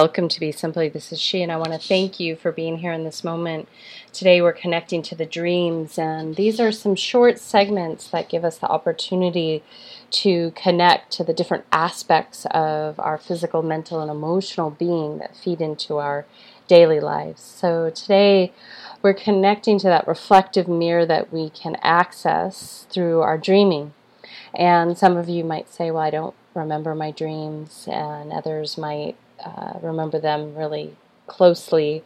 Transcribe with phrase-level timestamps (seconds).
[0.00, 0.88] welcome to Be Simply.
[0.88, 3.68] This is she, and I want to thank you for being here in this moment.
[4.14, 8.56] Today, we're connecting to the dreams, and these are some short segments that give us
[8.56, 9.62] the opportunity
[10.12, 15.60] to connect to the different aspects of our physical, mental, and emotional being that feed
[15.60, 16.24] into our
[16.66, 17.42] daily lives.
[17.42, 18.54] So, today,
[19.02, 23.92] we're connecting to that reflective mirror that we can access through our dreaming.
[24.54, 29.16] And some of you might say, Well, I don't remember my dreams, and others might
[29.44, 32.02] uh, remember them really closely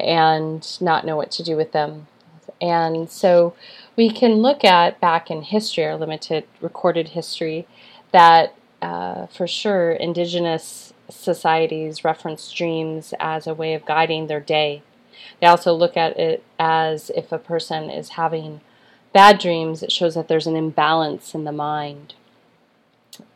[0.00, 2.06] and not know what to do with them.
[2.60, 3.54] And so
[3.96, 7.66] we can look at back in history, our limited recorded history,
[8.12, 14.82] that uh, for sure indigenous societies reference dreams as a way of guiding their day.
[15.40, 18.60] They also look at it as if a person is having
[19.12, 22.14] bad dreams, it shows that there's an imbalance in the mind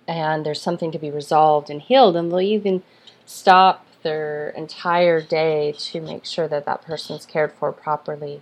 [0.09, 2.83] and there's something to be resolved and healed, and they'll even
[3.29, 8.41] stop their entire day to make sure that that person's cared for properly.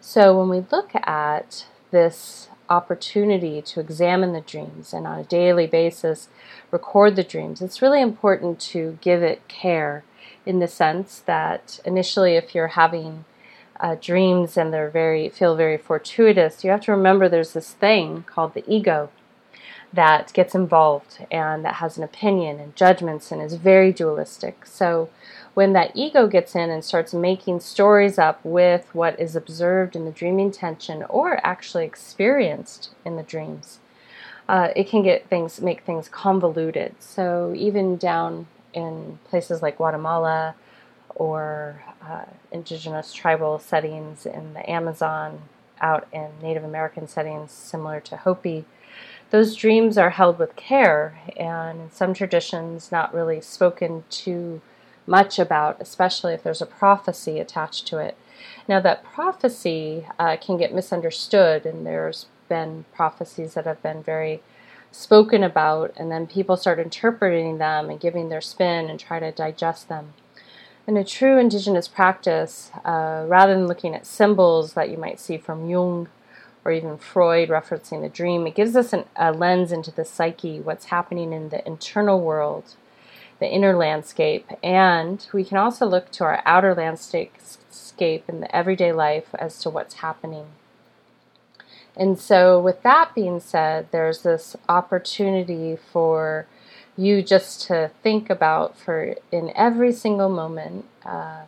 [0.00, 5.66] So when we look at this opportunity to examine the dreams and on a daily
[5.66, 6.28] basis
[6.70, 10.02] record the dreams, it's really important to give it care
[10.46, 13.26] in the sense that initially if you're having
[13.78, 18.22] uh, dreams and they're very feel very fortuitous, you have to remember there's this thing
[18.22, 19.10] called the ego
[19.92, 24.66] that gets involved and that has an opinion and judgments and is very dualistic.
[24.66, 25.08] So
[25.54, 30.04] when that ego gets in and starts making stories up with what is observed in
[30.04, 33.78] the dreaming tension or actually experienced in the dreams,
[34.48, 36.94] uh, it can get things make things convoluted.
[37.00, 40.54] So even down in places like Guatemala
[41.14, 45.40] or uh, indigenous tribal settings in the Amazon,
[45.80, 48.64] out in Native American settings similar to Hopi,
[49.36, 54.62] those dreams are held with care and in some traditions not really spoken too
[55.06, 58.16] much about, especially if there's a prophecy attached to it.
[58.66, 64.40] Now, that prophecy uh, can get misunderstood, and there's been prophecies that have been very
[64.90, 69.32] spoken about, and then people start interpreting them and giving their spin and try to
[69.32, 70.14] digest them.
[70.86, 75.36] In a true indigenous practice, uh, rather than looking at symbols that you might see
[75.36, 76.08] from Jung
[76.66, 80.58] or even Freud referencing the dream, it gives us an, a lens into the psyche,
[80.58, 82.74] what's happening in the internal world,
[83.38, 88.90] the inner landscape, and we can also look to our outer landscape in the everyday
[88.90, 90.46] life as to what's happening.
[91.96, 96.46] And so, with that being said, there's this opportunity for
[96.96, 100.84] you just to think about for in every single moment.
[101.04, 101.42] Uh,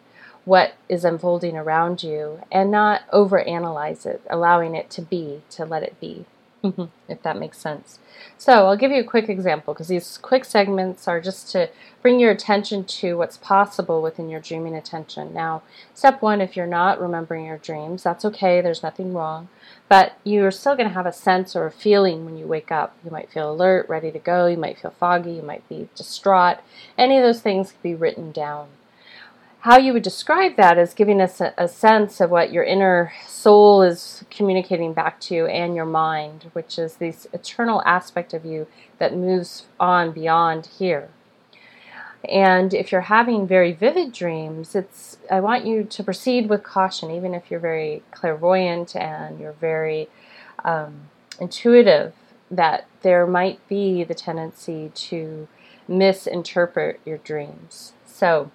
[0.48, 5.82] what is unfolding around you and not overanalyze it, allowing it to be, to let
[5.82, 6.24] it be,
[6.64, 6.84] mm-hmm.
[7.06, 7.98] if that makes sense.
[8.38, 11.68] So, I'll give you a quick example because these quick segments are just to
[12.00, 15.34] bring your attention to what's possible within your dreaming attention.
[15.34, 19.48] Now, step one, if you're not remembering your dreams, that's okay, there's nothing wrong,
[19.86, 22.96] but you're still going to have a sense or a feeling when you wake up.
[23.04, 26.56] You might feel alert, ready to go, you might feel foggy, you might be distraught.
[26.96, 28.68] Any of those things can be written down
[29.60, 33.12] how you would describe that is giving us a, a, sense of what your inner
[33.26, 38.44] soul is communicating back to you and your mind, which is this eternal aspect of
[38.44, 38.68] you
[38.98, 41.08] that moves on beyond here.
[42.28, 47.10] And if you're having very vivid dreams, it's I want you to proceed with caution,
[47.10, 50.08] even if you're very clairvoyant and you're very
[50.64, 51.08] um,
[51.40, 52.14] intuitive.
[52.50, 55.48] That there might be the tendency to
[55.86, 57.92] misinterpret your dreams.
[58.06, 58.50] So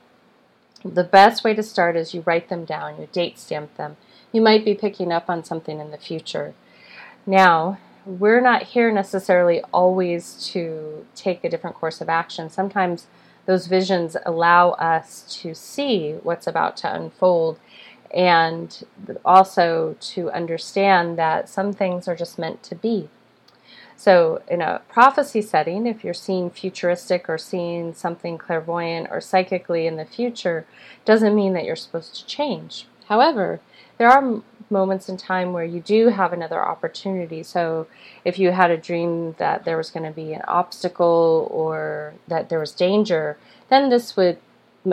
[0.83, 3.97] the best way to start is you write them down, you date stamp them.
[4.31, 6.53] You might be picking up on something in the future.
[7.25, 12.49] Now, we're not here necessarily always to take a different course of action.
[12.49, 13.07] Sometimes
[13.45, 17.59] those visions allow us to see what's about to unfold
[18.13, 18.85] and
[19.25, 23.09] also to understand that some things are just meant to be.
[23.95, 29.87] So, in a prophecy setting, if you're seeing futuristic or seeing something clairvoyant or psychically
[29.87, 30.65] in the future,
[31.05, 32.87] doesn't mean that you're supposed to change.
[33.07, 33.59] However,
[33.97, 37.43] there are moments in time where you do have another opportunity.
[37.43, 37.87] So,
[38.25, 42.49] if you had a dream that there was going to be an obstacle or that
[42.49, 43.37] there was danger,
[43.69, 44.39] then this would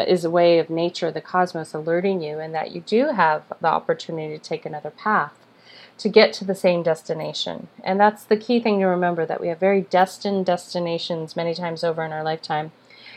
[0.06, 3.66] is a way of nature, the cosmos alerting you, and that you do have the
[3.66, 5.39] opportunity to take another path
[6.00, 7.68] to get to the same destination.
[7.84, 11.84] And that's the key thing to remember that we have very destined destinations many times
[11.84, 12.72] over in our lifetime.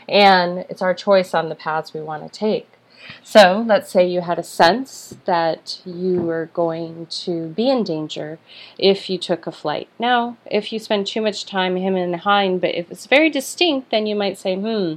[0.06, 2.68] And it's our choice on the paths we want to take.
[3.22, 8.38] So let's say you had a sense that you were going to be in danger
[8.78, 9.88] if you took a flight.
[9.98, 13.90] Now, if you spend too much time him and hind, but if it's very distinct,
[13.90, 14.94] then you might say, hmm,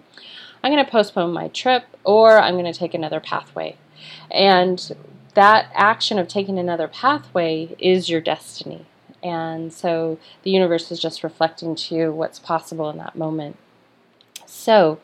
[0.61, 3.77] I'm going to postpone my trip or I'm going to take another pathway.
[4.29, 4.93] And
[5.37, 8.87] that action of taking another pathway is your destiny.
[9.21, 13.55] And so the universe is just reflecting to you what's possible in that moment.
[14.47, 14.99] So,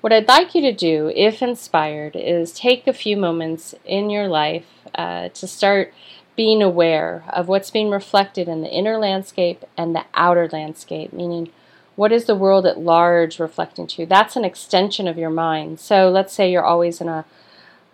[0.00, 4.28] what I'd like you to do, if inspired, is take a few moments in your
[4.28, 5.92] life uh, to start
[6.36, 11.50] being aware of what's being reflected in the inner landscape and the outer landscape, meaning
[11.96, 14.06] what is the world at large reflecting to you?
[14.06, 15.80] That's an extension of your mind.
[15.80, 17.26] So let's say you're always in a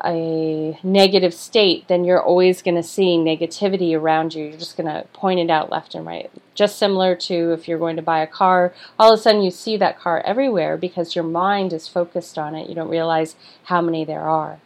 [0.04, 4.44] a negative state, then you're always going to see negativity around you.
[4.46, 6.30] You're just going to point it out left and right.
[6.54, 9.50] Just similar to if you're going to buy a car, all of a sudden you
[9.50, 12.68] see that car everywhere because your mind is focused on it.
[12.68, 14.60] You don't realize how many there are.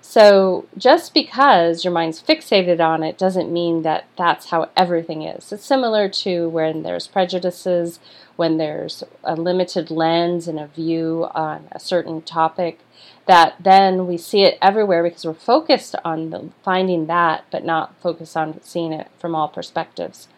[0.00, 5.52] So just because your mind's fixated on it doesn't mean that that's how everything is.
[5.52, 8.00] It's similar to when there's prejudices,
[8.36, 12.80] when there's a limited lens and a view on a certain topic,
[13.26, 17.94] that then we see it everywhere because we're focused on the, finding that, but not
[18.00, 20.28] focused on seeing it from all perspectives.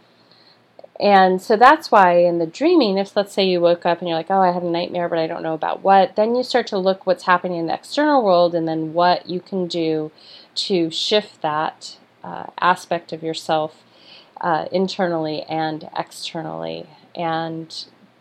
[1.00, 4.16] And so that's why in the dreaming, if let's say you woke up and you're
[4.16, 6.66] like, oh, I had a nightmare, but I don't know about what, then you start
[6.68, 10.12] to look what's happening in the external world and then what you can do
[10.54, 13.82] to shift that uh, aspect of yourself
[14.40, 16.86] uh, internally and externally.
[17.16, 17.74] And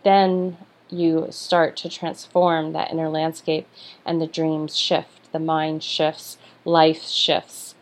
[0.04, 0.58] then
[0.90, 3.68] you start to transform that inner landscape
[4.06, 7.76] and the dreams shift, the mind shifts, life shifts.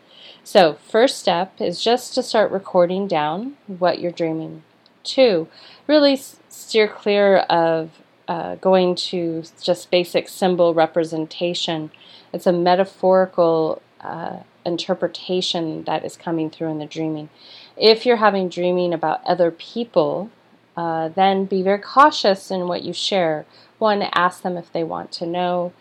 [0.44, 4.64] So, first step is just to start recording down what you're dreaming
[5.04, 5.48] Two,
[5.86, 7.90] really steer clear of
[8.28, 11.90] uh, going to just basic symbol representation.
[12.32, 17.30] It's a metaphorical uh, interpretation that is coming through in the dreaming.
[17.76, 20.30] If you're having dreaming about other people,
[20.76, 23.46] uh, then be very cautious in what you share.
[23.78, 25.72] One, ask them if they want to know.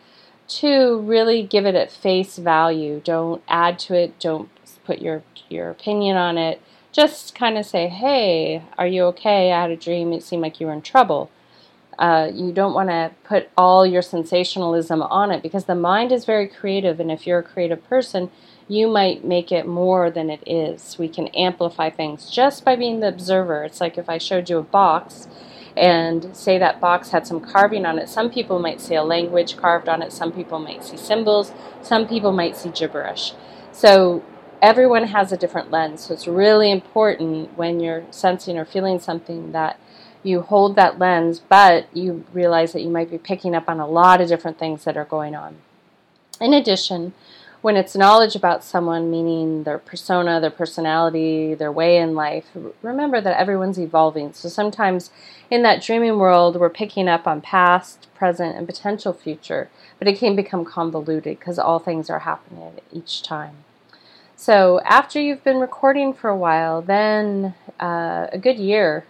[0.48, 3.02] Two, really give it at face value.
[3.04, 4.20] Don't add to it.
[4.20, 4.50] Don't
[4.84, 6.62] put your your opinion on it
[6.92, 9.52] just kind of say, hey, are you okay?
[9.52, 10.12] I had a dream.
[10.14, 11.32] It seemed like you were in trouble.
[11.98, 16.26] Uh, you don't want to put all your sensationalism on it because the mind is
[16.26, 17.00] very creative.
[17.00, 18.32] And if you're a creative person,
[18.72, 20.98] you might make it more than it is.
[20.98, 23.66] We can amplify things just by being the observer.
[23.66, 25.28] It's like if I showed you a box
[25.76, 28.08] and say that box had some carving on it.
[28.08, 31.52] Some people might see a language carved on it, some people might see symbols,
[31.82, 33.34] some people might see gibberish.
[33.74, 34.24] So
[34.62, 36.06] everyone has a different lens.
[36.06, 39.82] So it's really important when you're sensing or feeling something that
[40.24, 43.88] you hold that lens, but you realize that you might be picking up on a
[43.88, 45.58] lot of different things that are going on.
[46.40, 47.14] In addition,
[47.62, 52.46] when it's knowledge about someone, meaning their persona, their personality, their way in life,
[52.82, 54.34] remember that everyone's evolving.
[54.34, 55.12] So sometimes
[55.50, 59.70] in that dreaming world, we're picking up on past, present, and potential future,
[60.00, 63.58] but it can become convoluted because all things are happening each time.
[64.36, 69.06] So after you've been recording for a while, then uh, a good year,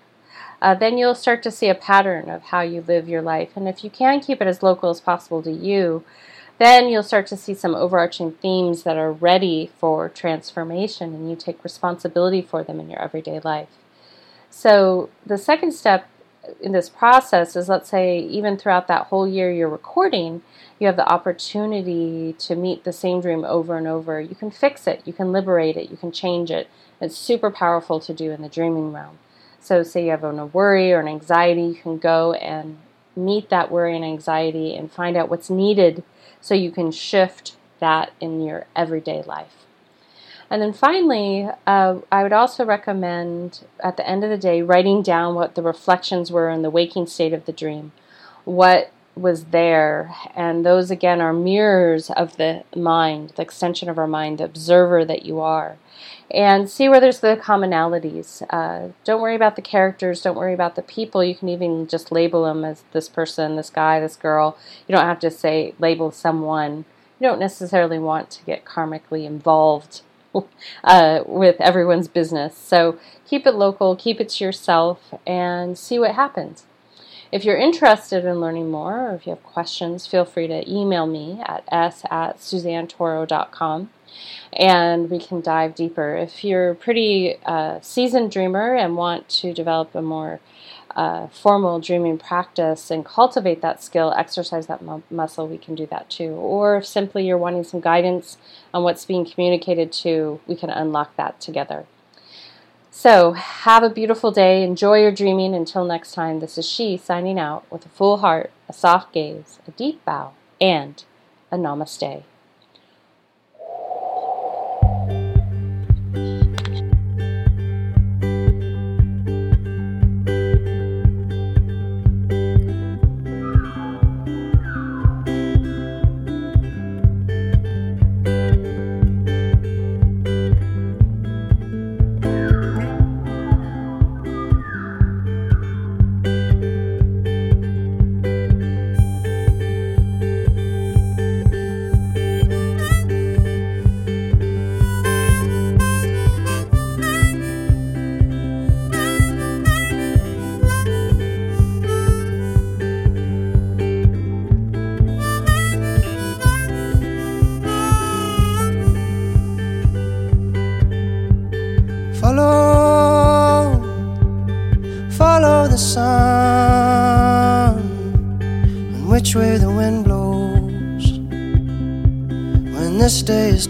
[0.61, 3.51] uh, then you'll start to see a pattern of how you live your life.
[3.55, 6.03] And if you can keep it as local as possible to you,
[6.61, 11.35] then you'll start to see some overarching themes that are ready for transformation and you
[11.35, 13.69] take responsibility for them in your everyday life.
[14.51, 16.07] So the second step
[16.61, 20.43] in this process is let's say even throughout that whole year you're recording,
[20.77, 24.21] you have the opportunity to meet the same dream over and over.
[24.21, 26.69] You can fix it, you can liberate it, you can change it.
[26.99, 29.17] It's super powerful to do in the dreaming realm.
[29.59, 32.77] So, say you have a worry or an anxiety, you can go and
[33.15, 36.03] meet that worry and anxiety and find out what's needed
[36.41, 39.65] so you can shift that in your everyday life.
[40.49, 45.01] And then finally, uh, I would also recommend at the end of the day writing
[45.01, 47.93] down what the reflections were in the waking state of the dream.
[48.43, 50.13] What was there.
[50.35, 55.05] And those, again, are mirrors of the mind, the extension of our mind, the observer
[55.05, 55.77] that you are.
[56.29, 58.41] And see where there's the commonalities.
[58.49, 61.23] Uh, don't worry about the characters, don't worry about the people.
[61.23, 64.57] You can even just label them as this person, this guy, this girl.
[64.87, 66.85] You don't have to say, label someone.
[67.19, 70.01] You don't necessarily want to get karmically involved
[70.83, 72.57] uh, with everyone's business.
[72.57, 76.65] So keep it local, keep it to yourself, and see what happens.
[77.31, 81.05] If you're interested in learning more or if you have questions, feel free to email
[81.05, 83.89] me at s at suzannetoro.com
[84.51, 86.15] and we can dive deeper.
[86.15, 90.41] If you're a pretty uh, seasoned dreamer and want to develop a more
[90.93, 95.85] uh, formal dreaming practice and cultivate that skill, exercise that mu- muscle, we can do
[95.85, 96.31] that too.
[96.31, 98.37] Or if simply you're wanting some guidance
[98.73, 101.85] on what's being communicated to, we can unlock that together.
[102.93, 104.63] So, have a beautiful day.
[104.63, 105.55] Enjoy your dreaming.
[105.55, 109.59] Until next time, this is she signing out with a full heart, a soft gaze,
[109.65, 111.01] a deep bow, and
[111.49, 112.23] a namaste.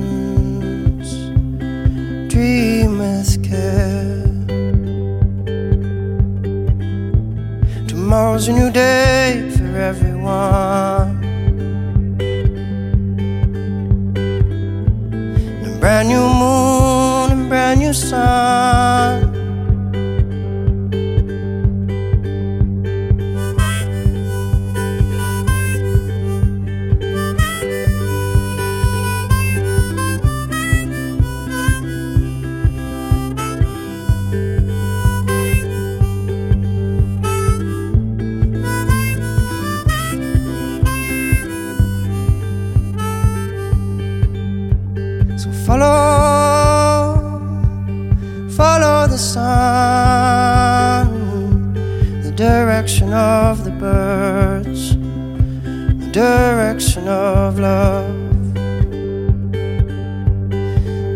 [2.32, 4.22] dream with care.
[7.88, 11.22] Tomorrow's a new day for everyone.
[15.82, 16.31] brand new
[17.92, 19.21] and
[48.62, 49.48] brand new sun.
[52.22, 54.96] The direction of the birds,
[56.04, 58.14] the direction of love.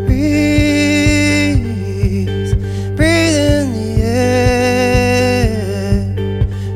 [0.07, 1.37] Breathe,
[2.97, 5.61] breathe in the air.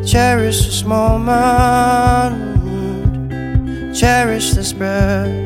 [0.04, 2.36] Cherish this moment,
[3.92, 5.39] cherish this breath.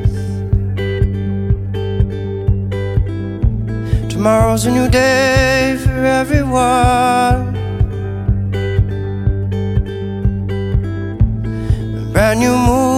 [4.25, 7.55] Tomorrow's a new day for everyone.
[11.99, 12.94] A brand new moon,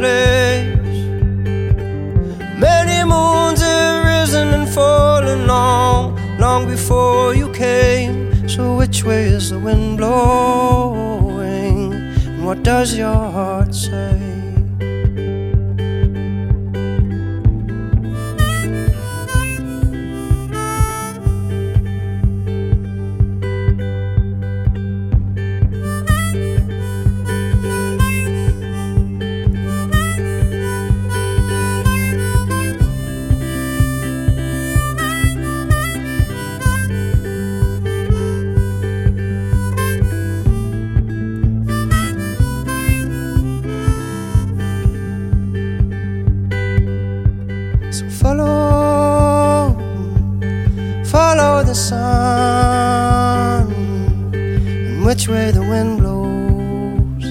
[0.00, 0.98] place.
[2.68, 8.14] Many moons have risen and fallen long, long before you came.
[8.48, 11.92] So, which way is the wind blowing?
[12.26, 14.29] And what does your heart say?
[55.10, 57.24] Which way the wind blows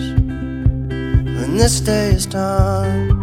[1.37, 3.18] when this day is done.